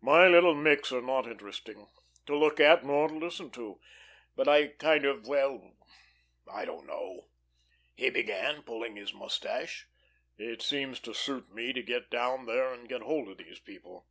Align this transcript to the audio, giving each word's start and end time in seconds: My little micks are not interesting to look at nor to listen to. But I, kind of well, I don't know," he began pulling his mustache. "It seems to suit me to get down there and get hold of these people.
My 0.00 0.26
little 0.26 0.54
micks 0.54 0.92
are 0.92 1.02
not 1.02 1.26
interesting 1.26 1.88
to 2.24 2.34
look 2.34 2.58
at 2.58 2.86
nor 2.86 3.08
to 3.08 3.16
listen 3.18 3.50
to. 3.50 3.80
But 4.34 4.48
I, 4.48 4.68
kind 4.68 5.04
of 5.04 5.26
well, 5.26 5.76
I 6.50 6.64
don't 6.64 6.86
know," 6.86 7.28
he 7.94 8.08
began 8.08 8.62
pulling 8.62 8.96
his 8.96 9.12
mustache. 9.12 9.86
"It 10.38 10.62
seems 10.62 11.00
to 11.00 11.12
suit 11.12 11.52
me 11.52 11.74
to 11.74 11.82
get 11.82 12.08
down 12.08 12.46
there 12.46 12.72
and 12.72 12.88
get 12.88 13.02
hold 13.02 13.28
of 13.28 13.36
these 13.36 13.58
people. 13.58 14.06